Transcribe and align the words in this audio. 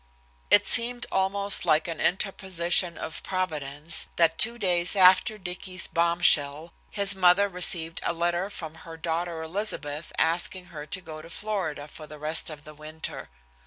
It 0.49 0.67
seemed 0.67 1.05
almost 1.11 1.63
like 1.63 1.87
an 1.87 2.01
interposition 2.01 2.97
of 2.97 3.21
Providence 3.21 4.09
that 4.15 4.39
two 4.39 4.57
days 4.57 4.95
after 4.95 5.37
Dicky's 5.37 5.85
bombshell, 5.85 6.73
his 6.89 7.13
mother 7.13 7.47
received 7.47 8.01
a 8.03 8.11
letter 8.11 8.49
from 8.49 8.73
her 8.81 8.97
daughter 8.97 9.43
Elizabeth 9.43 10.11
asking 10.17 10.65
her 10.73 10.87
to 10.87 11.01
go 11.01 11.21
to 11.21 11.29
Florida 11.29 11.87
for 11.87 12.07
the 12.07 12.17
rest 12.17 12.49
of 12.49 12.63
the 12.63 12.73
winter. 12.73 13.29